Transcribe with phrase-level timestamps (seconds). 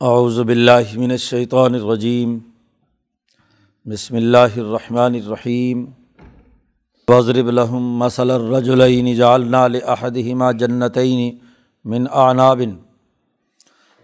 [0.00, 2.38] اعوذ باللہ من الشیطان الرجیم۔
[3.84, 5.86] بسم اللہ الرحمن الرحیم۔
[7.08, 11.38] وضرب لهم مثل الرجلین جعلنا لأحدهما جنتین
[11.84, 12.62] من اعناب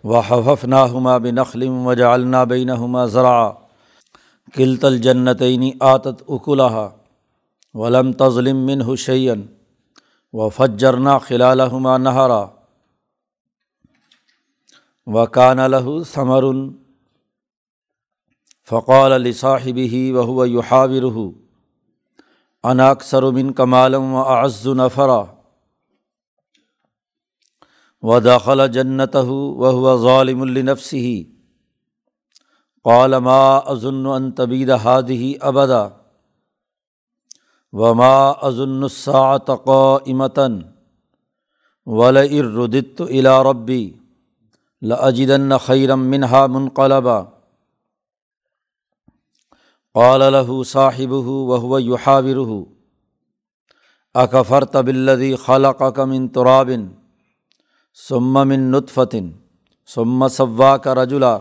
[0.04, 3.52] وحففناهما بنخل وجعلنا بینهما زرعا۔
[4.54, 6.90] کلتا الجنتین آتت اکلها
[7.74, 9.34] ولم تظلم منه شیئا۔
[10.36, 12.46] وفجرنا خلالهما نهرا
[15.06, 16.44] وکان الہ ثمر
[18.68, 21.02] فقال علی صاحب ہی وہ یحاور
[22.64, 22.92] انا
[23.34, 25.22] من کمالم و اعز نفرا
[28.02, 31.22] و داخل جنت وہ ظالم النفسی
[32.84, 35.88] قال ما ازن ان طبید ہادی ابدا
[37.72, 40.48] وما ازن الساعت قائمتا
[41.86, 44.03] ولئردت الى ربی
[44.84, 47.22] لجدن خیرم منہا منقلبا.
[49.94, 52.66] قال له صاحبه وهو يحاوره
[54.14, 56.88] اكفرت بالذي خلقك من تراب
[58.08, 59.30] ثم من نطفة
[59.86, 61.34] ثم سواك رجلا.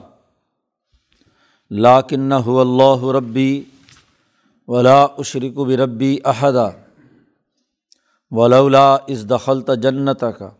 [1.71, 3.67] لكن هو الله ربي
[4.67, 6.67] ولا أشرك بربي أحدا.
[8.31, 10.53] ولولا إذ دخلت جنتك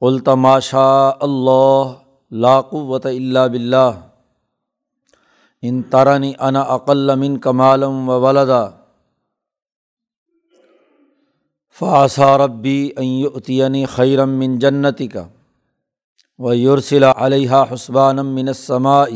[0.00, 1.92] قلت ما شاء اللہ
[2.30, 3.90] لا قوت اللہ بلّہ
[5.62, 8.68] ان ترنی انا اقل من کمالم و ولدا۔
[11.78, 12.90] فاصا ربی
[13.34, 15.26] عطینی خیرم من جنتی کا
[16.38, 19.08] و یورسلا علیہ حسبانم من السماء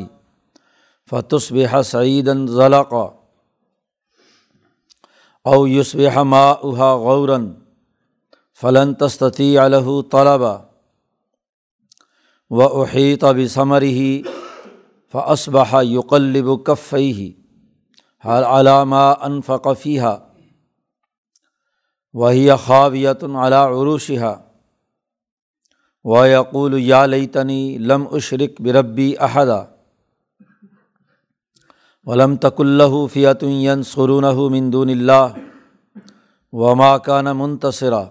[1.11, 3.06] فتسبح سعیدن ذلقا،
[5.45, 7.39] او یوسبح ما ماؤها غورا،
[8.61, 10.70] فلن تستطیع له طلبا۔
[12.51, 14.23] و احیط اب ثمر ہی
[15.12, 17.33] فصبہ یقلب کفی ہی
[18.25, 20.17] ہر علامہ انفقفیہ
[22.14, 24.35] وہی خوابیت علا عروشہ
[26.05, 29.63] و یقول یا لیتنی لم اشرق بربی احدا
[32.07, 33.45] ولم تک اللہ فیت
[33.86, 35.27] سرون مندون اللہ
[36.53, 38.05] وما کان منتصرا.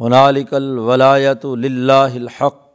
[0.00, 2.67] ہنالک الولایت للہ الحق.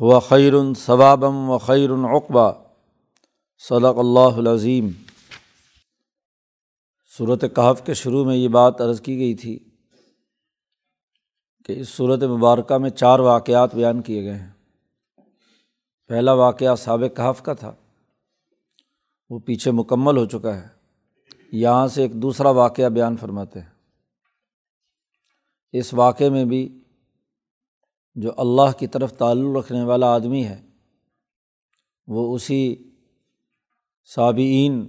[0.00, 2.52] و خیر ثوابم و خیر اقبا
[3.58, 4.90] صدق اللہ العظیم.
[7.18, 9.58] صورت کہف کے شروع میں یہ بات عرض کی گئی تھی
[11.64, 14.50] کہ اس صورت مبارکہ میں چار واقعات بیان کیے گئے ہیں۔
[16.08, 17.72] پہلا واقعہ سابق کہف کا تھا،
[19.30, 20.68] وہ پیچھے مکمل ہو چکا ہے۔
[21.52, 23.70] یہاں سے ایک دوسرا واقعہ بیان فرماتے ہیں۔
[25.72, 26.79] اس واقعے میں بھی
[28.14, 30.62] جو اللہ کی طرف تعلق رکھنے والا آدمی ہے،
[32.06, 32.76] وہ اسی
[34.14, 34.86] صابئین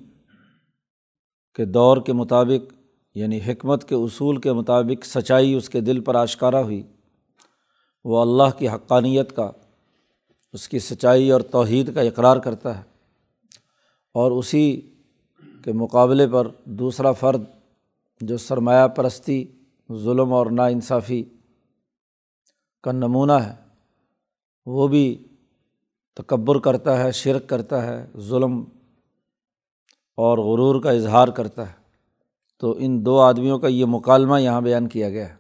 [1.54, 2.74] کے دور کے مطابق
[3.16, 6.84] یعنی حکمت کے اصول کے مطابق سچائی اس کے دل پر آشکارا ہوئی۔
[8.04, 9.52] وہ اللہ کی حقانیت کا،
[10.54, 12.84] اس کی سچائی اور توحید کا اقرار کرتا ہے۔
[14.14, 14.82] اور اسی
[15.64, 17.42] کے مقابلے پر دوسرا فرد
[18.22, 19.46] جو سرمایہ پرستی،
[19.94, 21.24] ظلم اور ناانصافی
[22.82, 23.56] کا نمونہ ہے۔
[24.66, 25.28] وہ بھی
[26.14, 28.64] تکبر کرتا ہے، شرک کرتا ہے، ظلم
[30.18, 31.82] اور غرور کا اظہار کرتا ہے۔
[32.58, 35.36] تو ان دو آدمیوں کا یہ مکالمہ یہاں بیان کیا گیا ہے۔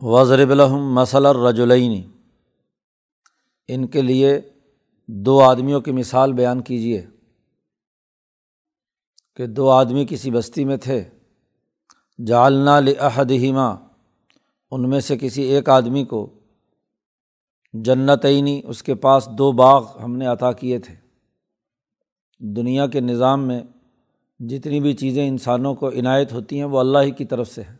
[0.00, 2.10] وضرب الحم مسل الرجلعین
[3.68, 4.40] ان کے لیے
[5.08, 7.06] دو آدمیوں کی مثال بیان کیجیے
[9.36, 11.10] کہ دو آدمی کسی بستی میں تھے۔
[12.26, 13.89] جالنا لحدمہ
[14.70, 16.30] ان میں سے کسی ایک آدمی کو
[17.72, 20.94] جنتعینی اس کے پاس دو باغ ہم نے عطا کیے تھے۔
[22.38, 23.62] دنیا کے نظام میں
[24.38, 27.76] جتنی بھی چیزیں انسانوں کو عنایت ہوتی ہیں، وہ اللہ ہی کی طرف سے ہیں۔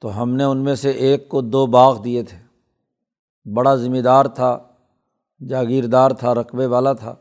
[0.00, 2.38] تو ہم نے ان میں سے ایک کو دو باغ دیے تھے۔
[3.52, 4.58] بڑا ذمہ دار تھا،
[5.48, 7.14] جاگیردار تھا، رقبے والا تھا۔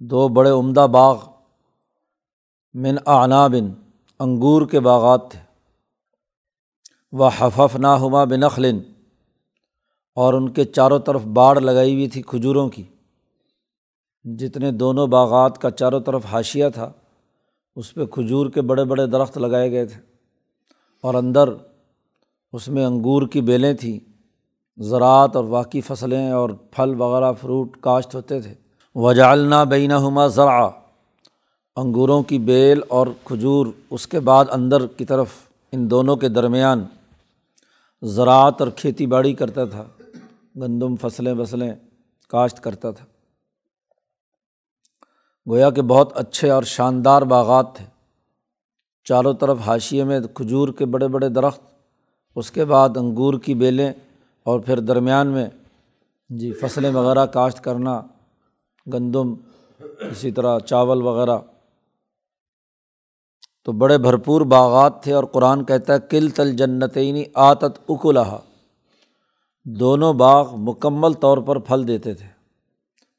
[0.00, 1.24] دو بڑے عمدہ باغ
[2.74, 3.72] من آنابن
[4.18, 5.49] انگور کے باغات تھے۔
[7.12, 8.78] و حفف نا ہما بنخلن
[10.14, 12.82] اور ان کے چاروں طرف باڑ لگائی ہوئی تھی کھجوروں کی۔
[14.24, 16.92] جتنے دونوں باغات کا چاروں طرف حاشیہ تھا،
[17.76, 20.00] اس پہ کھجور کے بڑے بڑے درخت لگائے گئے تھے۔
[21.00, 21.48] اور اندر
[22.52, 23.98] اس میں انگور کی بیلیں تھیں۔
[24.82, 28.54] زراعت اور واقعی فصلیں اور پھل وغیرہ، فروٹ، کاشت ہوتے تھے۔
[28.94, 30.68] وجالنا بینہ ہما ذرا
[31.76, 35.28] انگوروں کی بیل اور کھجور اس کے بعد اندر کی طرف،
[35.72, 36.84] ان دونوں کے درمیان۔
[38.02, 39.84] زراعت اور کھیتی باڑی کرتا تھا،
[40.56, 41.74] گندم فصلیں وصلیں
[42.28, 43.04] کاشت کرتا تھا۔
[45.50, 47.84] گویا کہ بہت اچھے اور شاندار باغات تھے۔
[49.04, 51.60] چاروں طرف حاشیے میں کھجور کے بڑے بڑے درخت،
[52.36, 53.92] اس کے بعد انگور کی بیلیں
[54.42, 55.46] اور پھر درمیان میں
[56.28, 58.00] جی فصلیں وغیرہ کاشت کرنا،
[58.92, 59.34] گندم،
[60.10, 61.38] اسی طرح چاول وغیرہ۔
[63.64, 68.36] تو بڑے بھرپور باغات تھے اور قرآن کہتا ہے، کل تل جنتعینی آتت اکلحا
[69.64, 72.26] دونوں باغ مکمل طور پر پھل دیتے تھے۔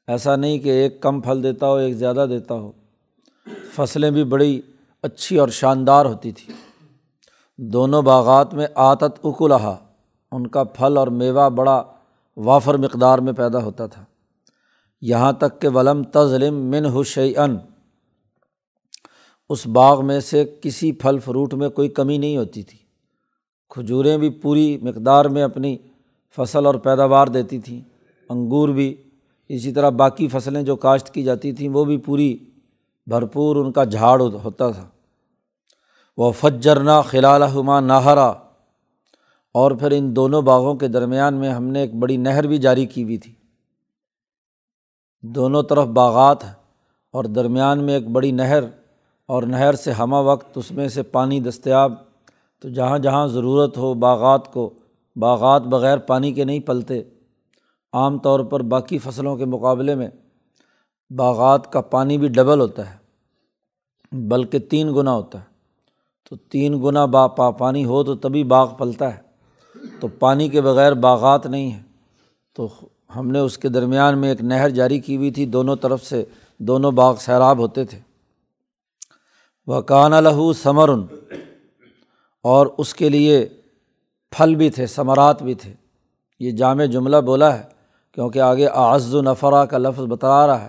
[0.06, 2.72] ایسا نہیں کہ ایک کم پھل دیتا ہو، ایک زیادہ دیتا ہو۔
[3.74, 4.60] فصلیں بھی بڑی
[5.02, 6.52] اچھی اور شاندار ہوتی تھی۔
[7.58, 9.74] دونوں باغات میں آتت اکلحا
[10.32, 11.82] ان کا پھل اور میوہ بڑا
[12.36, 14.04] وافر مقدار میں پیدا ہوتا تھا۔
[15.00, 17.56] یہاں تک کہ ولم تظلم من حشین
[19.48, 22.78] اس باغ میں سے کسی پھل فروٹ میں کوئی کمی نہیں ہوتی تھی۔
[23.68, 25.76] کھجوریں بھی پوری مقدار میں اپنی
[26.36, 27.80] فصل اور پیداوار دیتی تھیں۔
[28.28, 28.96] انگور بھی
[29.48, 32.38] اسی طرح باقی فصلیں جو کاشت کی جاتی تھیں، وہ بھی پوری
[33.06, 34.88] بھرپور ان کا جھاڑ ہوتا تھا۔
[36.16, 38.32] وہ فجرنا خلال ہما نہرا
[39.54, 42.86] اور پھر ان دونوں باغوں کے درمیان میں ہم نے ایک بڑی نہر بھی جاری
[42.86, 43.34] کی ہوئی تھی۔
[45.22, 46.52] دونوں طرف باغات ہیں
[47.10, 48.62] اور درمیان میں ایک بڑی نہر
[49.28, 51.92] اور نہر سے ہمہ وقت اس میں سے پانی دستیاب،
[52.60, 54.70] تو جہاں جہاں ضرورت ہو باغات کو،
[55.16, 57.02] باغات بغیر پانی کے نہیں پلتے۔
[57.92, 60.08] عام طور پر باقی فصلوں کے مقابلے میں
[61.10, 62.96] باغات کا پانی بھی ڈبل ہوتا ہے،
[64.12, 65.44] بلکہ تین گنا ہوتا ہے۔
[66.28, 69.32] تو تین گنا با پا پانی ہو تو تبھی باغ پلتا ہے۔
[70.00, 71.82] تو پانی کے بغیر باغات نہیں ہیں
[72.52, 72.68] تو
[73.16, 76.24] ہم نے اس کے درمیان میں ایک نہر جاری کی ہوئی تھی، دونوں طرف سے
[76.58, 77.98] دونوں باغ سیراب ہوتے تھے۔
[79.66, 81.02] وہ کان لہو ثمرن۔
[82.42, 83.48] اور اس کے لیے
[84.30, 85.72] پھل بھی تھے، ثمرات بھی تھے۔
[86.40, 87.62] یہ جامع جملہ بولا ہے،
[88.12, 90.68] کیونکہ آگے اعز و نفرا کا لفظ بتا رہا ہے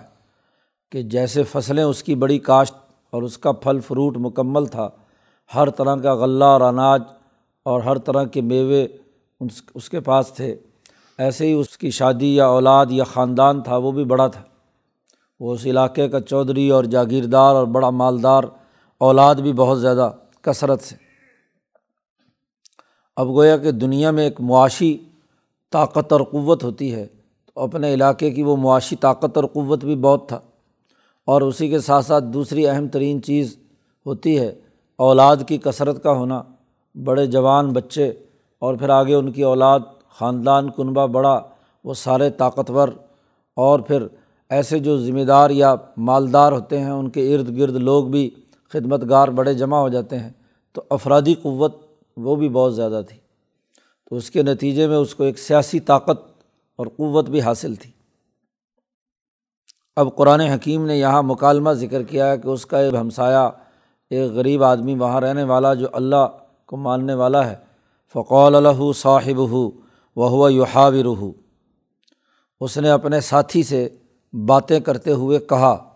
[0.92, 2.74] کہ جیسے فصلیں اس کی بڑی کاشت
[3.10, 4.88] اور اس کا پھل فروٹ مکمل تھا،
[5.54, 7.02] ہر طرح کا غلہ اور اناج
[7.64, 8.86] اور ہر طرح کے میوے
[9.74, 10.56] اس کے پاس تھے۔
[11.18, 14.42] ایسے ہی اس کی شادی یا اولاد یا خاندان تھا، وہ بھی بڑا تھا۔
[15.40, 18.44] وہ اس علاقے کا چودھری اور جاگیردار اور بڑا مالدار
[19.04, 20.12] اولاد بھی بہت زیادہ
[20.42, 20.96] کثرت سے۔
[23.16, 24.98] اب گویا کہ دنیا میں ایک معاشی
[25.72, 27.06] طاقت اور قوت ہوتی ہے،
[27.46, 30.40] تو اپنے علاقے کی وہ معاشی طاقت اور قوت بھی بہت تھا۔
[31.26, 33.56] اور اسی کے ساتھ ساتھ دوسری اہم ترین چیز
[34.06, 34.54] ہوتی ہے،
[34.96, 36.42] اولاد کی کثرت کا ہونا۔
[37.04, 38.08] بڑے جوان بچے
[38.58, 41.40] اور پھر آگے ان کی اولاد، خاندان، کنبہ، بڑا،
[41.84, 42.88] وہ سارے طاقتور۔
[43.56, 44.06] اور پھر
[44.50, 48.30] ایسے جو ذمہ دار یا مالدار ہوتے ہیں، ان کے ارد گرد لوگ بھی
[48.74, 50.30] خدمت گار بڑے جمع ہو جاتے ہیں،
[50.72, 51.76] تو افرادی قوت
[52.16, 53.18] وہ بھی بہت زیادہ تھی۔
[54.04, 56.42] تو اس کے نتیجے میں اس کو ایک سیاسی طاقت
[56.76, 57.90] اور قوت بھی حاصل تھی۔
[59.96, 63.50] اب قرآن حکیم نے یہاں مکالمہ ذکر کیا ہے کہ اس کا ایک ہمسایہ،
[64.10, 67.56] ایک غریب آدمی وہاں رہنے والا جو اللہ کو ماننے والا ہے۔
[68.12, 69.70] فقول الہ صاحب ہو
[70.16, 71.32] وہ ہوا یوحاو رحو
[72.60, 73.88] اس نے اپنے ساتھی سے
[74.32, 75.93] باتیں کرتے ہوئے کہا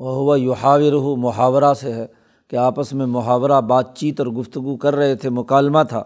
[0.00, 2.06] وہ ہوا یوحاو رحو محاورہ سے ہے
[2.48, 6.02] کہ آپس میں محاورہ بات چیت اور گفتگو کر رہے تھے، مکالمہ تھا۔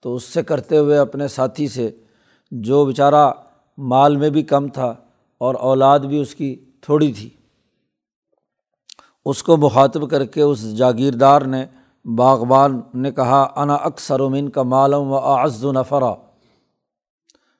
[0.00, 1.90] تو اس سے کرتے ہوئے اپنے ساتھی سے،
[2.50, 3.30] جو بیچارہ
[3.78, 4.94] مال میں بھی کم تھا
[5.40, 7.28] اور اولاد بھی اس کی تھوڑی تھی،
[9.24, 11.64] اس کو مخاطب کر کے اس جاگیردار نے،
[12.04, 16.14] باغبان نے کہا، انا اکثر امین کا مالم و اعز و نفرا۔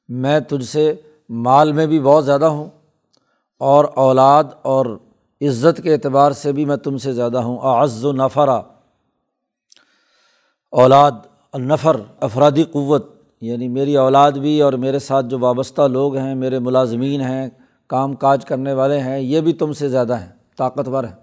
[0.08, 0.94] میں تجھ سے
[1.28, 2.68] مال میں بھی بہت زیادہ ہوں
[3.61, 4.87] اور اولاد اور
[5.40, 8.62] عزت کے اعتبار سے بھی میں تم سے زیادہ ہوں۔ اعز و نفرا،
[10.70, 11.12] اولاد
[11.59, 13.06] نفر افرادی قوت۔
[13.40, 17.50] یعنی میری اولاد بھی اور میرے ساتھ جو وابستہ لوگ ہیں، میرے ملازمین ہیں،
[17.87, 21.14] کام کاج کرنے والے ہیں، یہ بھی تم سے زیادہ ہیں، طاقتور ہیں۔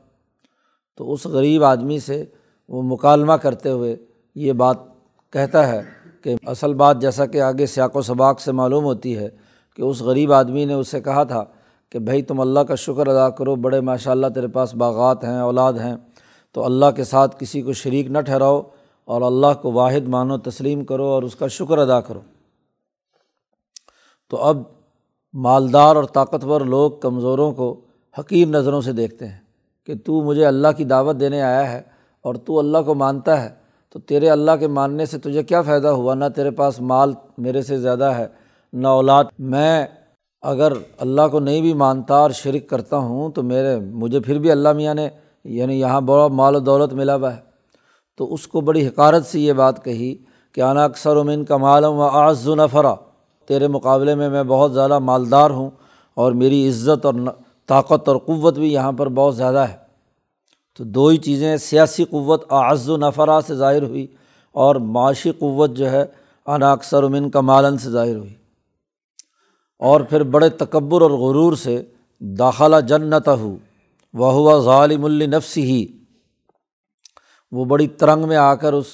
[0.96, 2.26] تو اس غریب آدمی سے
[2.68, 3.96] وہ مکالمہ کرتے ہوئے
[4.36, 4.78] یہ بات
[5.34, 5.82] کہتا ہے
[6.22, 9.30] کہ اصل بات جیسا کہ آگے سیاق و سباق سے معلوم ہوتی ہے
[9.76, 11.44] کہ اس غریب آدمی نے اس سے کہا تھا
[11.92, 15.40] کہ بھائی تم اللہ کا شکر ادا کرو، بڑے ماشاء اللہ تیرے پاس باغات ہیں،
[15.40, 15.96] اولاد ہیں،
[16.52, 18.62] تو اللہ کے ساتھ کسی کو شریک نہ ٹھہراؤ
[19.06, 22.20] اور اللہ کو واحد مانو، تسلیم کرو اور اس کا شکر ادا کرو۔
[24.30, 24.58] تو اب
[25.34, 27.82] مالدار اور طاقتور لوگ کمزوروں کو
[28.20, 29.40] حقیر نظروں سے دیکھتے ہیں
[29.86, 31.82] کہ تو مجھے اللہ کی دعوت دینے آیا ہے
[32.22, 33.50] اور تو اللہ کو مانتا ہے،
[33.90, 37.62] تو تیرے اللہ کے ماننے سے تجھے کیا فائدہ ہوا؟ نہ تیرے پاس مال میرے
[37.62, 38.28] سے زیادہ ہے،
[38.74, 39.88] نہ اولاد۔ میں
[40.42, 44.52] اگر اللہ کو نہیں بھی مانتا اور شرک کرتا ہوں تو میرے، مجھے پھر بھی
[44.52, 45.10] اللہ میاں نے
[45.44, 47.42] یعنی یہاں بڑا مال و دولت ملا ہوا ہے۔
[48.18, 50.16] تو اس کو بڑی حکارت سے یہ بات کہی
[50.52, 52.96] کہ انا اکثر امین کا مالم و آز و نفرا۔
[53.48, 55.70] تیرے مقابلے میں میں بہت زیادہ مالدار ہوں
[56.14, 57.14] اور میری عزت اور
[57.68, 59.76] طاقت اور قوت بھی یہاں پر بہت زیادہ ہے۔
[60.78, 64.08] تو دو ہی چیزیں، سیاسی قوت اعز و نفرا سے ظاہر ہوئی
[64.52, 66.06] اور معاشی قوت جو ہے
[66.46, 68.34] انا اکثر امن کا مالن سے ظاہر ہوئی۔
[69.80, 71.84] اور پھر بڑے تکبر اور غرور سے
[72.20, 73.58] داخلہ جنت ہو
[74.14, 75.86] وہ ہوا ظالم النفس ہی
[77.52, 78.86] وہ بڑی ترنگ میں آ کر اس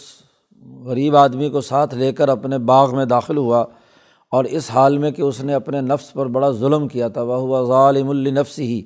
[0.85, 3.65] غریب آدمی کو ساتھ لے کر اپنے باغ میں داخل ہوا
[4.31, 7.35] اور اس حال میں کہ اس نے اپنے نفس پر بڑا ظلم کیا تھا۔ وہ
[7.35, 8.81] ہوا ظالم النفس ہی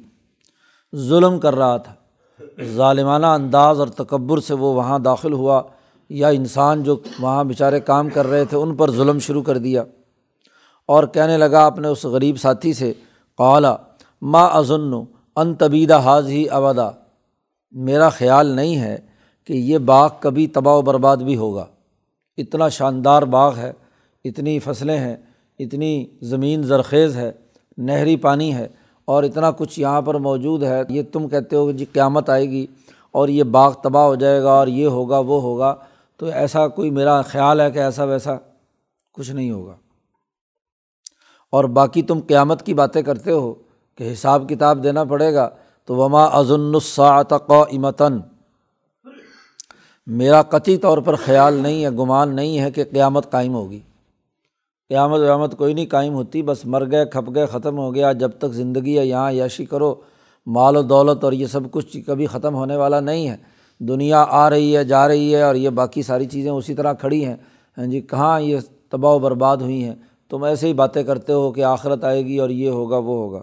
[0.95, 1.93] ظلم کر رہا تھا۔
[2.63, 5.61] ظالمانہ انداز اور تکبر سے وہ وہاں داخل ہوا۔
[6.09, 9.83] یا انسان جو وہاں بیچارے کام کر رہے تھے، ان پر ظلم شروع کر دیا۔
[10.87, 12.93] اور کہنے لگا اپنے اس غریب ساتھی سے،
[13.37, 13.75] قالا،
[14.21, 14.93] ما ازن
[15.35, 16.89] ان طبیدہ حاض ہی ابدا۔
[17.71, 18.97] میرا خیال نہیں ہے
[19.45, 21.65] کہ یہ باغ کبھی تباہ و برباد بھی ہوگا۔
[22.37, 23.73] اتنا شاندار باغ ہے،
[24.23, 25.15] اتنی فصلیں ہیں،
[25.59, 27.31] اتنی زمین زرخیز ہے،
[27.77, 28.67] نہری پانی ہے،
[29.05, 32.49] اور اتنا کچھ یہاں پر موجود ہے۔ یہ تم کہتے ہو کہ جی قیامت آئے
[32.49, 32.65] گی
[33.11, 35.75] اور یہ باغ تباہ ہو جائے گا اور یہ ہوگا، وہ ہوگا۔
[36.17, 38.35] تو ایسا کوئی میرا خیال ہے کہ ایسا ویسا
[39.13, 39.75] کچھ نہیں ہوگا۔
[41.49, 43.53] اور باقی تم قیامت کی باتیں کرتے ہو
[43.95, 45.49] کہ حساب کتاب دینا پڑے گا،
[45.85, 48.19] تو وما ازن الساطق امتن
[50.07, 53.79] میرا قطعی طور پر خیال نہیں ہے، گمان نہیں ہے کہ قیامت قائم ہوگی۔
[54.89, 58.31] قیامت ویامت کوئی نہیں قائم ہوتی، بس مر گئے، کھپ گئے، ختم ہو گیا، جب
[58.37, 59.95] تک زندگی ہے، یہاں یاشی کرو۔
[60.47, 63.35] مال و دولت اور یہ سب کچھ کبھی ختم ہونے والا نہیں ہے۔
[63.79, 67.25] دنیا آ رہی ہے، جا رہی ہے اور یہ باقی ساری چیزیں اسی طرح کھڑی
[67.25, 67.35] ہیں۔
[67.77, 68.57] ہاں جی کہاں یہ
[68.89, 69.95] تباہ و برباد ہوئی ہیں؟
[70.29, 73.41] تم ایسے ہی باتیں کرتے ہو کہ آخرت آئے گی اور یہ ہوگا، وہ ہوگا۔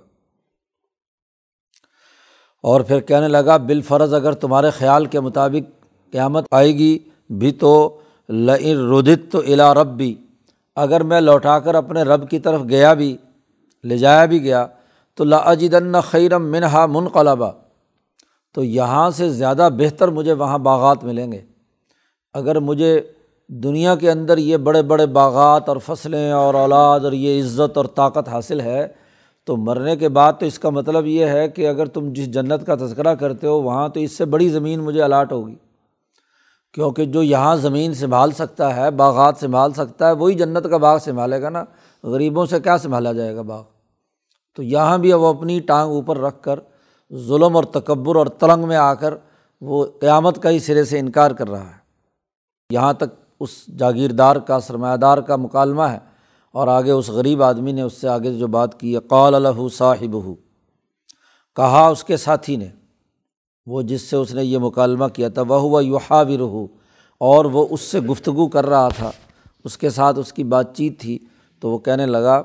[2.63, 6.99] اور پھر کہنے لگا، بالفرض اگر تمہارے خیال کے مطابق قیامت آئے گی
[7.31, 7.99] بھی تو
[8.29, 10.15] لدت تو الا رب بھی
[10.77, 13.17] اگر میں لوٹا کر اپنے رب کی طرف گیا بھی،
[13.85, 14.67] لے جایا بھی گیا،
[15.15, 17.51] تو لاجدن خیرم منہا منقلبہ
[18.55, 21.41] تو یہاں سے زیادہ بہتر مجھے وہاں باغات ملیں گے۔
[22.35, 23.01] اگر مجھے
[23.49, 27.85] دنیا کے اندر یہ بڑے بڑے باغات اور فصلیں اور اولاد اور یہ عزت اور
[27.85, 28.89] طاقت حاصل ہے،
[29.45, 32.67] تو مرنے کے بعد تو اس کا مطلب یہ ہے کہ اگر تم جس جنت
[32.67, 35.55] کا تذکرہ کرتے ہو، وہاں تو اس سے بڑی زمین مجھے الاٹ ہوگی۔
[36.73, 40.99] کیونکہ جو یہاں زمین سنبھال سکتا ہے، باغات سنبھال سکتا ہے، وہی جنت کا باغ
[40.99, 41.65] سنبھالے گا نا۔
[42.05, 43.63] غریبوں سے کیا سنبھالا جائے گا باغ؟
[44.57, 46.61] تو یہاں بھی وہ اپنی ٹانگ اوپر رکھ کر
[47.15, 49.15] ظلم اور تکبر اور تلنگ میں آ کر
[49.61, 51.85] وہ قیامت کا ہی سرے سے انکار کر رہا ہے۔
[52.71, 55.99] یہاں تک اس جاگیردار کا سرمایہ دار کا مکالمہ ہے
[56.55, 59.61] اور آگے اس غریب آدمی نے اس سے آگے جو بات کی ہے، قال الح
[59.75, 60.35] صاحب ہو
[61.57, 62.69] کہا اس کے ساتھی نے،
[63.67, 66.67] وہ جس سے اس نے یہ مکالمہ کیا تھا، وہ ہوا یوحاور ہو
[67.21, 69.11] اور وہ اس سے گفتگو کر رہا تھا،
[69.65, 71.19] اس کے ساتھ اس کی بات چیت تھی۔
[71.63, 72.43] تو وہ کہنے لگا،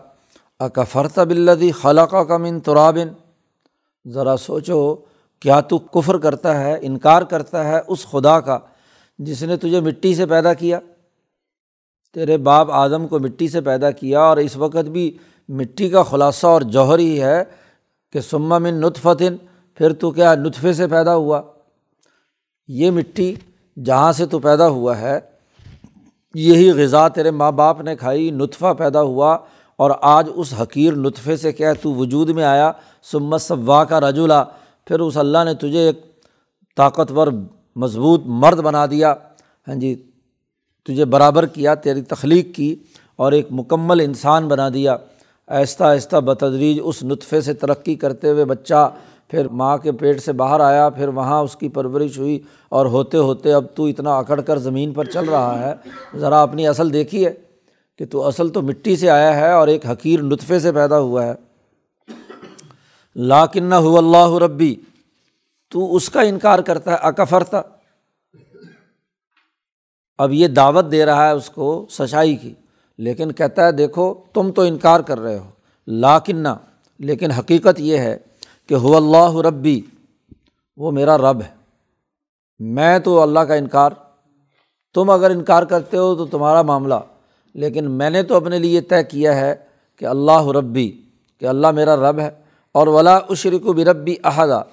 [0.60, 3.08] اکفرت بلدی خلقہ کا من ترابن
[4.05, 4.96] ذرا سوچو،
[5.41, 8.60] کیا تو کفر کرتا ہے، انکار کرتا ہے اس خدا کا؟
[9.19, 10.79] جس نے تجھے مٹی سے پیدا کیا،
[12.15, 15.11] تیرے باپ آدم کو مٹی سے پیدا کیا، اور اس وقت بھی
[15.49, 17.43] مٹی کا خلاصہ اور جوہر ہی ہے
[18.13, 19.35] کہ سما من نطفتن
[19.77, 21.41] پھر تو کیا نطفے سے پیدا ہوا؟
[22.69, 23.33] یہ مٹی
[23.77, 25.19] جہاں سے تو پیدا ہوا ہے،
[26.35, 29.38] یہی غذا تیرے ماں باپ نے کھائی، نطفہ پیدا ہوا،
[29.79, 32.71] اور آج اس حقیر نطفے سے کیا تو وجود میں آیا
[33.11, 34.43] سمت صوا کا رجولا
[34.88, 36.03] پھر اس اللہ نے تجھے ایک
[36.77, 37.27] طاقتور
[37.75, 39.13] مضبوط مرد بنا دیا۔
[39.67, 39.95] ہاں جی
[40.85, 42.75] تجھے برابر کیا، تیری تخلیق کی
[43.15, 44.97] اور ایک مکمل انسان بنا دیا۔
[45.47, 48.89] آہستہ آہستہ بتدریج اس نطفے سے ترقی کرتے ہوئے بچہ،
[49.27, 53.17] پھر ماں کے پیٹ سے باہر آیا، پھر وہاں اس کی پرورش ہوئی اور ہوتے
[53.17, 55.73] ہوتے اب تو اتنا اکڑ کر زمین پر چل رہا ہے۔
[56.17, 57.33] ذرا اپنی اصل دیکھی ہے
[57.97, 61.25] کہ تو اصل تو مٹی سے آیا ہے اور ایک حقیر نطفے سے پیدا ہوا
[61.25, 61.33] ہے۔
[63.15, 64.75] لاکن ہو اللہ ربی
[65.69, 67.61] تو اس کا انکار کرتا ہے، اکفرتا۔
[70.17, 72.53] اب یہ دعوت دے رہا ہے اس کو سچائی کی،
[72.97, 75.49] لیکن کہتا ہے، دیکھو، تم تو انکار کر رہے ہو۔
[75.88, 76.47] لاکنہ،
[76.99, 78.17] لیکن حقیقت یہ ہے
[78.67, 79.81] کہ ہو اللہ ربی،
[80.77, 81.55] وہ میرا رب ہے۔
[82.59, 83.91] میں تو اللہ کا انکار،
[84.93, 86.95] تم اگر انکار کرتے ہو تو تمہارا معاملہ۔
[87.53, 89.55] لیکن میں نے تو اپنے لیے طے کیا ہے
[89.95, 91.01] کہ اللہ ربی،
[91.38, 92.29] کہ اللہ میرا رب ہے۔
[92.71, 94.63] اور ولا اشرک و بربی احدہ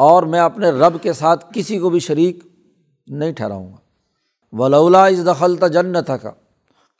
[0.00, 2.38] اور میں اپنے رب کے ساتھ کسی کو بھی شریک
[3.06, 3.76] نہیں ٹھہراؤں گا۔
[4.52, 6.30] ولولا اس دخل تھا جنت کا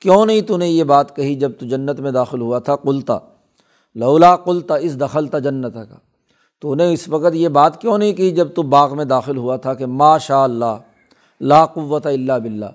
[0.01, 3.19] کیوں نہیں تو نے یہ بات کہی جب تو جنت میں داخل ہوا تھا؟ کلتا
[3.95, 5.97] لولا کلتا اس دخل تھا جنت کا
[6.61, 9.57] تو نے اس وقت یہ بات کیوں نہیں کی جب تو باغ میں داخل ہوا
[9.57, 10.77] تھا کہ ما شاء اللہ
[11.41, 12.67] لا قوت اللہ بلّہ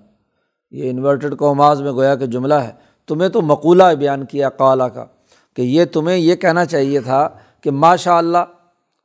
[0.71, 2.71] یہ انورٹڈ قوماز میں گویا کہ جملہ ہے۔
[3.07, 5.05] تمہیں تو مقولہ بیان کیا قالا کا
[5.53, 7.29] کہ یہ تمہیں یہ کہنا چاہیے تھا
[7.61, 8.37] کہ ماشاء اللہ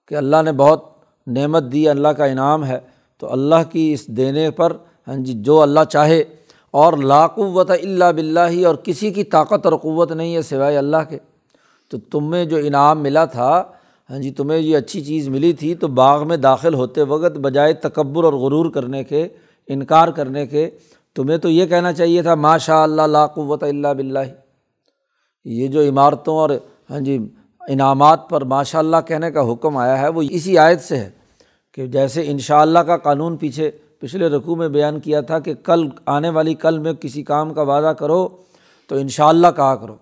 [0.09, 0.90] کہ اللہ نے بہت
[1.31, 2.79] نعمت دی اللہ کا انعام ہے،
[3.23, 4.77] تو اللہ کی اس دینے پر
[5.09, 6.23] ہاں جی جو اللہ چاہے،
[6.75, 11.19] اور لاقوت اللہ بلّہ اور کسی کی طاقت اور قوت نہیں ہے سوائے اللہ کے۔
[11.91, 13.51] تو تمہیں جو انعام ملا تھا
[14.11, 17.73] ہاں جی تمہیں یہ اچھی چیز ملی تھی، تو باغ میں داخل ہوتے وقت بجائے
[17.83, 19.27] تکبر اور غرور کرنے کے،
[19.69, 20.69] انکار کرنے کے،
[21.17, 24.19] تمہیں تو یہ کہنا چاہیے تھا ماشاء اللہ لا قوت اللہ بلّہ
[25.47, 26.51] یہ جو عمارتوں اور
[26.91, 27.19] ہاں جی
[27.61, 31.11] انعامات پر ماشاء اللہ کہنے کا حکم آیا ہے، وہ اسی آیت سے ہے۔
[31.75, 35.55] کہ جیسے ان شاء اللہ کا قانون پیچھے پچھلے رقوع میں بیان کیا تھا کہ
[35.55, 38.29] کل آنے والی کل میں کسی کام کا وعدہ کرو
[38.89, 39.97] تو ان شاء اللہ کہا کرو۔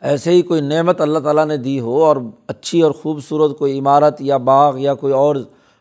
[0.00, 2.16] ایسے ہی کوئی نعمت اللہ تعالیٰ نے دی ہو اور
[2.46, 5.36] اچھی اور خوبصورت کوئی عمارت یا باغ یا کوئی اور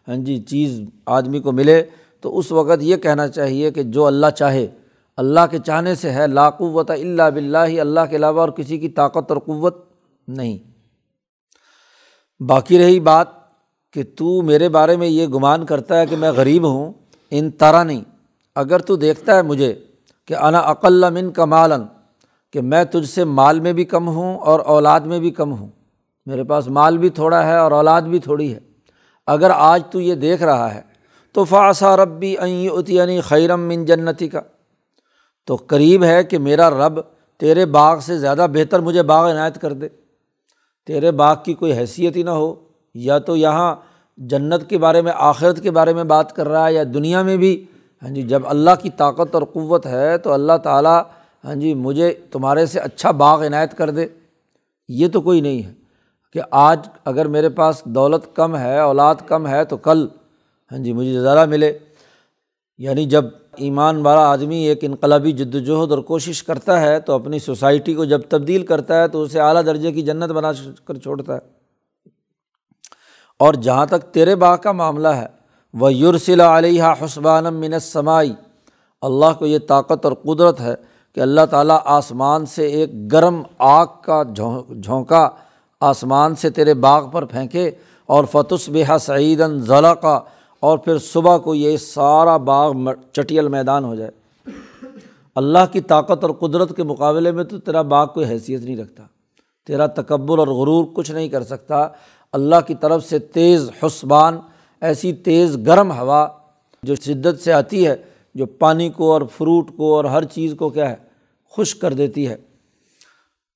[0.07, 1.83] ہاں جی چیز آدمی کو ملے
[2.21, 4.67] تو اس وقت یہ کہنا چاہیے کہ جو اللہ چاہے،
[5.17, 9.31] اللہ کے چاہنے سے ہے لاقوت اللہ بلّہ اللہ کے علاوہ اور کسی کی طاقت
[9.31, 9.77] اور قوت
[10.27, 10.57] نہیں۔
[12.43, 13.38] باقی رہی بات
[13.93, 16.93] کہ تو میرے بارے میں یہ گمان کرتا ہے کہ میں غریب ہوں،
[17.31, 18.01] ان طرح نہیں۔
[18.55, 19.75] اگر تو دیکھتا ہے مجھے
[20.27, 21.81] کہ انا عقل من کمالن
[22.53, 25.67] کہ میں تجھ سے مال میں بھی کم ہوں اور اولاد میں بھی کم ہوں۔
[26.25, 28.59] میرے پاس مال بھی تھوڑا ہے اور اولاد بھی تھوڑی ہے۔
[29.27, 30.81] اگر آج تو یہ دیکھ رہا ہے،
[31.33, 34.41] تو فاصا ربی اتنی خیرم من جنتی کا
[35.45, 36.99] تو قریب ہے کہ میرا رب
[37.37, 39.87] تیرے باغ سے زیادہ بہتر مجھے باغ عنایت کر دے۔
[40.87, 42.55] تیرے باغ کی کوئی حیثیت ہی نہ ہو۔
[42.93, 43.75] یا تو یہاں
[44.17, 47.37] جنت کے بارے میں، آخرت کے بارے میں بات کر رہا ہے یا دنیا میں
[47.37, 47.65] بھی۔
[48.03, 51.01] ہاں جی جب اللہ کی طاقت اور قوت ہے تو اللہ تعالیٰ
[51.43, 54.05] ہاں جی مجھے تمہارے سے اچھا باغ عنایت کر دے۔
[54.87, 55.73] یہ تو کوئی نہیں ہے
[56.33, 60.07] کہ آج اگر میرے پاس دولت کم ہے، اولاد کم ہے تو کل
[60.71, 61.77] ہاں جی مجھے زیادہ ملے۔
[62.77, 67.39] یعنی جب ایمان والا آدمی ایک انقلابی جد وجہد اور کوشش کرتا ہے تو اپنی
[67.39, 70.51] سوسائٹی کو جب تبدیل کرتا ہے تو اسے اعلیٰ درجے کی جنت بنا
[70.85, 71.58] کر چھوڑتا ہے۔
[73.39, 75.25] اور جہاں تک تیرے باغ کا معاملہ ہے
[75.73, 78.33] وہ یورسل علیہ حسبان من سمائی
[79.01, 80.75] اللہ کو یہ طاقت اور قدرت ہے
[81.17, 85.27] کہ اللہ تعالیٰ آسمان سے ایک گرم آگ کا جھونکا
[85.81, 87.69] آسمان سے تیرے باغ پر پھینکے،
[88.09, 90.19] اور فتس بحا سعیدن ضلع کا
[90.63, 92.73] اور پھر صبح کو یہ سارا باغ
[93.13, 94.11] چٹیل میدان ہو جائے۔
[95.35, 99.03] اللہ کی طاقت اور قدرت کے مقابلے میں تو تیرا باغ کوئی حیثیت نہیں رکھتا۔
[99.67, 101.87] تیرا تکبر اور غرور کچھ نہیں کر سکتا۔
[102.33, 104.39] اللہ کی طرف سے تیز حسبان،
[104.81, 106.27] ایسی تیز گرم ہوا
[106.83, 107.95] جو شدت سے آتی ہے،
[108.35, 110.95] جو پانی کو اور فروٹ کو اور ہر چیز کو کیا ہے،
[111.57, 112.35] خشک کر دیتی ہے۔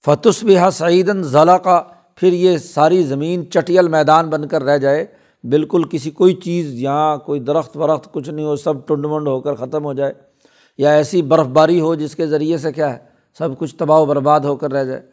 [0.05, 1.83] فتس بحا سعیدن ضلع کا
[2.15, 5.05] پھر یہ ساری زمین چٹیل میدان بن کر رہ جائے۔
[5.43, 9.39] بالکل کسی کوئی چیز یہاں کوئی درخت ورخت کچھ نہیں ہو، سب ٹنڈ منڈ ہو
[9.39, 10.13] کر ختم ہو جائے۔
[10.77, 12.97] یا ایسی برف باری ہو جس کے ذریعے سے کیا ہے،
[13.37, 15.12] سب کچھ تباہ و برباد ہو کر رہ جائے۔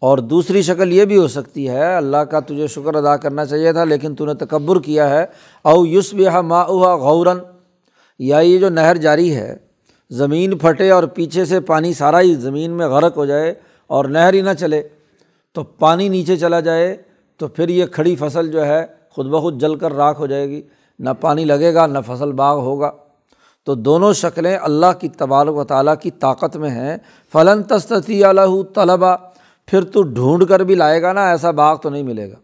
[0.00, 3.72] اور دوسری شکل یہ بھی ہو سکتی ہے، اللہ کا تجھے شکر ادا کرنا چاہیے
[3.72, 5.26] تھا، لیکن تو نے تکبر کیا ہے۔
[5.62, 6.62] او یوس بہ ما
[6.96, 7.38] غورن
[8.18, 9.56] یا یہ جو نہر جاری ہے،
[10.10, 13.54] زمین پھٹے اور پیچھے سے پانی سارا ہی زمین میں غرق ہو جائے
[13.86, 14.82] اور نہر ہی نہ چلے،
[15.52, 16.96] تو پانی نیچے چلا جائے،
[17.36, 20.62] تو پھر یہ کھڑی فصل جو ہے، خود بخود جل کر راکھ ہو جائے گی۔
[20.98, 22.90] نہ پانی لگے گا، نہ فصل باغ ہوگا۔
[23.64, 26.96] تو دونوں شکلیں اللہ کی تبارک و تعالیٰ کی طاقت میں ہیں۔
[27.32, 29.29] فلاں تستی اللہ طلبا
[29.70, 32.36] پھر تو ڈھونڈ کر بھی لائے گا نا، ایسا باغ تو نہیں ملے گا۔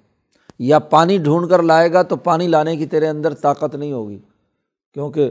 [0.59, 4.19] یا پانی ڈھونڈ کر لائے گا تو پانی لانے کی تیرے اندر طاقت نہیں ہوگی۔
[4.95, 5.31] کیونکہ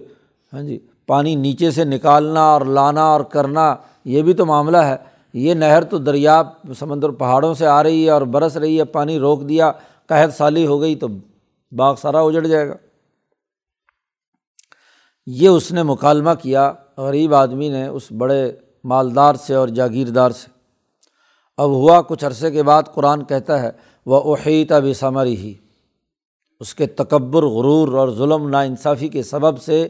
[0.53, 4.95] ہاں جی پانی نیچے سے نکالنا اور لانا اور کرنا یہ بھی تو معاملہ ہے۔
[5.33, 6.41] یہ نہر تو دریا،
[6.79, 9.71] سمندر پہاڑوں سے آ رہی ہے اور برس رہی ہے، پانی روک دیا،
[10.05, 11.07] قحط سالی ہو گئی تو
[11.71, 12.75] باغ سارا اجڑ جائے گا۔
[15.25, 18.51] یہ اس نے مکالمہ کیا، غریب آدمی نے اس بڑے
[18.83, 20.54] مالدار سے اور جاگیردار سے۔
[21.57, 23.69] اب ہوا کچھ عرصے کے بعد قرآن کہتا ہے
[24.05, 25.53] وہ احیطہ بھی ثمری ہی
[26.59, 29.87] اس کے تکبر، غرور اور ظلم ناانصافی کے سبب سے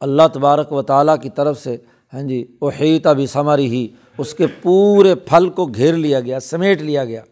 [0.00, 1.76] اللہ تبارک و تعالیٰ کی طرف سے
[2.14, 6.82] ہاں جی احیطہ بھی ثمری ہی اس کے پورے پھل کو گھیر لیا گیا، سمیٹ
[6.82, 7.22] لیا گیا۔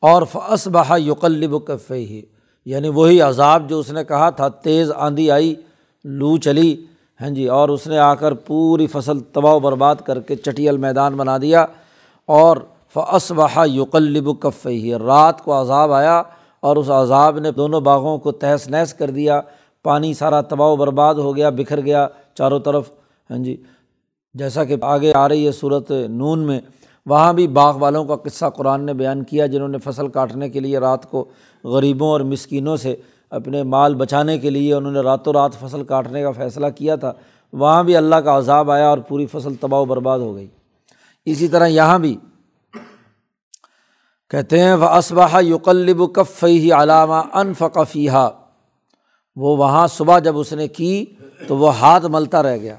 [0.00, 2.22] اور فس بہا یقلب کف ہی
[2.64, 5.54] یعنی وہی عذاب جو اس نے کہا تھا، تیز آندھی آئی،
[6.04, 6.84] لو چلی
[7.20, 10.76] ہاں جی اور اس نے آ کر پوری فصل تباہ و برباد کر کے چٹیل
[10.76, 11.64] میدان بنا دیا۔
[12.26, 12.56] اور
[12.94, 16.22] فس بہا یقلب کف ہی رات کو عذاب آیا
[16.60, 19.40] اور اس عذاب نے دونوں باغوں کو تہس نہس کر دیا۔
[19.82, 22.90] پانی سارا تباہ و برباد ہو گیا، بکھر گیا چاروں طرف۔
[23.30, 23.56] ہاں جی
[24.34, 26.60] جیسا کہ آگے آ رہی ہے صورت نون میں،
[27.06, 30.60] وہاں بھی باغ والوں کا قصہ قرآن نے بیان کیا، جنہوں نے فصل کاٹنے کے
[30.60, 31.24] لیے رات کو
[31.64, 32.94] غریبوں اور مسکینوں سے
[33.30, 37.12] اپنے مال بچانے کے لیے انہوں نے راتوں رات فصل کاٹنے کا فیصلہ کیا تھا۔
[37.52, 40.46] وہاں بھی اللہ کا عذاب آیا اور پوری فصل تباہ و برباد ہو گئی۔
[41.26, 42.16] اسی طرح یہاں بھی
[44.30, 48.28] کہتے ہیں وہ اسبہ یقلب کف ہی علامہ انفقفیہ
[49.36, 51.04] وہ وہاں صبح جب اس نے کی
[51.48, 52.76] تو وہ ہاتھ ملتا رہ گیا۔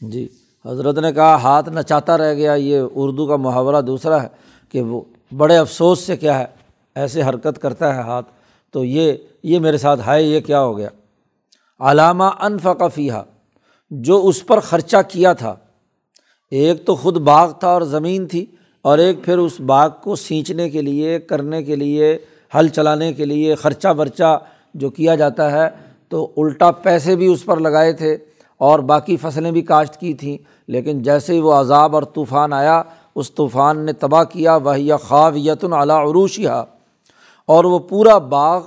[0.00, 0.28] جی
[0.66, 4.28] حضرت نے کہا، ہاتھ نچاتا رہ گیا۔ یہ اردو کا محاورہ دوسرا ہے
[4.68, 5.02] کہ وہ
[5.36, 6.44] بڑے افسوس سے کیا ہے،
[6.94, 8.30] ایسے حرکت کرتا ہے ہاتھ۔
[8.70, 10.88] تو یہ یہ میرے ساتھ ہے، یہ کیا ہو گیا؟
[11.80, 13.12] علامہ انفقفیہ
[13.90, 15.56] جو اس پر خرچہ کیا تھا
[16.54, 18.44] ایک تو خود باغ تھا اور زمین تھی،
[18.84, 22.16] اور ایک پھر اس باغ کو سینچنے کے لیے، کرنے کے لیے
[22.52, 24.38] ہل چلانے کے لیے خرچہ برچہ
[24.74, 25.68] جو کیا جاتا ہے،
[26.08, 28.16] تو الٹا پیسے بھی اس پر لگائے تھے
[28.60, 30.36] اور باقی فصلیں بھی کاشت کی تھیں۔
[30.68, 32.82] لیکن جیسے ہی وہ عذاب اور طوفان آیا،
[33.14, 36.62] اس طوفان نے تباہ کیا وہ خواب یتن علا عروشیہ
[37.48, 38.62] اور وہ پورا باغ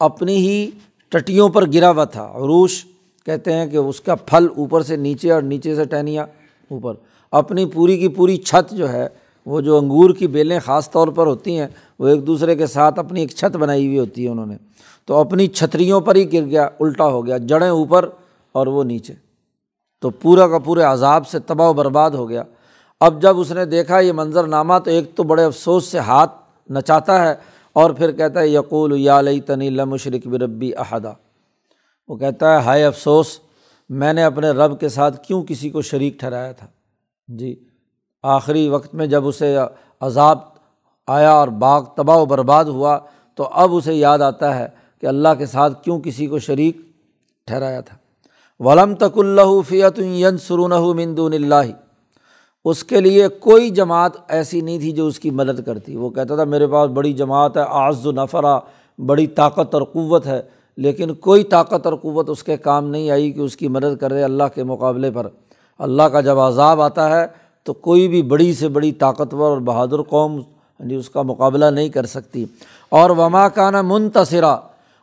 [0.00, 0.70] اپنی ہی
[1.12, 2.84] ٹٹیوں پر گرا ہوا تھا۔ عروش
[3.26, 6.26] کہتے ہیں کہ اس کا پھل اوپر سے نیچے اور نیچے سے ٹہنیاں
[6.70, 6.94] اوپر۔
[7.30, 9.08] اپنی پوری کی پوری چھت جو ہے،
[9.46, 11.66] وہ جو انگور کی بیلیں خاص طور پر ہوتی ہیں،
[11.98, 14.56] وہ ایک دوسرے کے ساتھ اپنی ایک چھت بنائی ہوئی ہوتی ہے انہوں نے۔
[15.04, 18.08] تو اپنی چھتریوں پر ہی گر گیا، الٹا ہو گیا، جڑیں اوپر
[18.52, 19.12] اور وہ نیچے۔
[20.00, 22.42] تو پورا کا پورے عذاب سے تباہ و برباد ہو گیا۔
[23.00, 26.32] اب جب اس نے دیکھا یہ منظر نامہ تو ایک تو بڑے افسوس سے ہاتھ
[26.72, 27.34] نچاتا ہے
[27.72, 31.12] اور پھر کہتا ہے، یقول یا لئی تنی لمشرق بربی احدہ
[32.08, 33.38] وہ کہتا ہے، ہائے افسوس
[33.88, 36.66] میں نے اپنے رب کے ساتھ کیوں کسی کو شریک ٹھہرایا تھا؟
[37.28, 37.54] جی
[38.22, 39.56] آخری وقت میں جب اسے
[40.00, 40.38] عذاب
[41.06, 42.98] آیا اور باغ تباہ و برباد ہوا،
[43.34, 44.68] تو اب اسے یاد آتا ہے
[45.00, 46.76] کہ اللہ کے ساتھ کیوں کسی کو شریک
[47.46, 47.96] ٹھہرایا تھا۔
[48.60, 50.00] ولم تک اللہ فیت
[50.40, 51.70] سرون مندون اللہ
[52.64, 56.34] اس کے لیے کوئی جماعت ایسی نہیں تھی جو اس کی مدد کرتی۔ وہ کہتا
[56.34, 58.58] تھا، میرے پاس بڑی جماعت ہے آز و نفرا،
[58.98, 60.42] بڑی طاقت اور قوت ہے
[60.76, 64.22] لیکن کوئی طاقت اور قوت اس کے کام نہیں آئی کہ اس کی مدد کرے
[64.22, 65.26] اللہ کے مقابلے پر۔
[65.78, 67.26] اللہ کا جب عذاب آتا ہے
[67.62, 70.40] تو کوئی بھی بڑی سے بڑی طاقتور اور بہادر قوم
[70.80, 72.44] یعنی اس کا مقابلہ نہیں کر سکتی۔
[72.88, 74.56] اور وما کا نا منتصرا،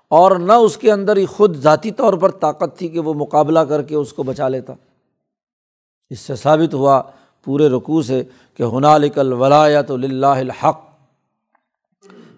[0.08, 3.60] اور نہ اس کے اندر ہی خود ذاتی طور پر طاقت تھی کہ وہ مقابلہ
[3.60, 4.74] کر کے اس کو بچا لیتا۔
[6.10, 7.02] اس سے ثابت ہوا
[7.44, 8.24] پورے رقوع سے
[8.58, 10.82] کہ ہنالک الولایت اللہ الحق۔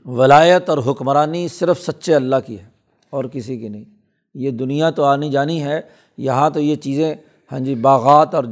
[0.08, 2.75] ولایت اور حکمرانی صرف سچے اللہ کی ہے۔
[3.16, 3.84] اور کسی کی نہیں۔
[4.34, 5.82] یہ دنیا تو آنی جانی ہے،
[6.18, 7.16] یہاں تو یہ چیزیں
[7.52, 8.44] ہاں جی باغات اور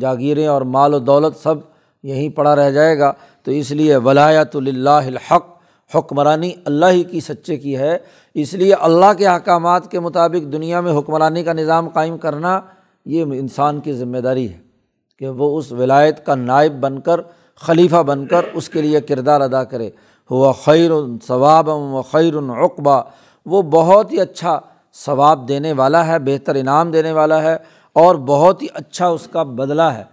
[0.00, 1.54] جاگیریں اور مال و دولت سب
[2.02, 5.44] یہیں پڑا رہ جائے گا۔ تو اس لیے ولایت اللہ الحق،
[5.94, 7.98] حکمرانی اللہ ہی کی سچے کی ہے۔
[8.34, 12.60] اس لیے اللہ کے احکامات کے مطابق دنیا میں حکمرانی کا نظام قائم کرنا
[13.06, 14.58] یہ انسان کی ذمہ داری ہے
[15.18, 17.20] کہ وہ اس ولایت کا نائب بن کر،
[17.56, 19.90] خلیفہ بن کر اس کے لیے کردار ادا کرے۔
[20.30, 20.90] ہوا خیر
[21.26, 23.02] ثواب و خیر العقبہ
[23.46, 24.60] وہ بہت ہی اچھا
[24.94, 27.56] ثواب دینے والا ہے، بہتر انعام دینے والا ہے
[27.92, 30.04] اور بہت ہی اچھا اس کا بدلہ ہے۔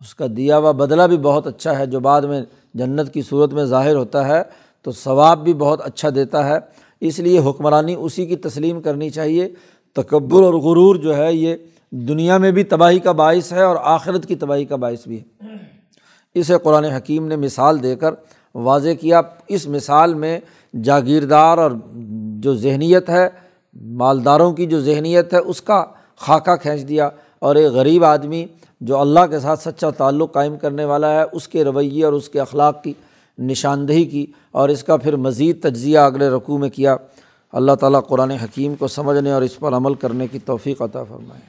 [0.00, 2.42] اس کا دیا ہوا بدلہ بھی بہت اچھا ہے۔ جو بعد میں
[2.74, 4.42] جنت کی صورت میں ظاہر ہوتا ہے
[4.82, 6.58] تو ثواب بھی بہت اچھا دیتا ہے۔
[7.00, 9.48] اس لیے حکمرانی اسی کی تسلیم کرنی چاہیے۔
[9.94, 11.56] تکبر اور غرور جو ہے، یہ
[11.90, 15.46] دنیا میں بھی تباہی کا باعث ہے اور آخرت کی تباہی کا باعث بھی ہے۔
[16.34, 18.14] اسے قرآن حکیم نے مثال دے کر
[18.54, 20.40] واضح کیا۔ اس مثال میں
[20.82, 21.70] جاگیردار اور
[22.40, 23.28] جو ذہنیت ہے،
[23.74, 25.84] مالداروں کی جو ذہنیت ہے، اس کا
[26.16, 28.46] خاکہ کھینچ دیا اور ایک غریب آدمی
[28.80, 32.28] جو اللہ کے ساتھ سچا تعلق قائم کرنے والا ہے، اس کے رویے اور اس
[32.28, 32.92] کے اخلاق کی
[33.38, 36.96] نشاندہی کی اور اس کا پھر مزید تجزیہ اگلے رقوع میں کیا۔
[37.52, 41.40] اللہ تعالیٰ قرآن حکیم کو سمجھنے اور اس پر عمل کرنے کی توفیق عطا فرمائے۔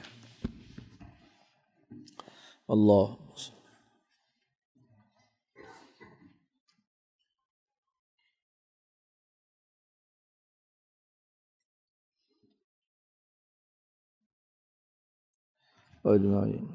[2.68, 3.27] اللہ
[16.04, 16.68] اجمعین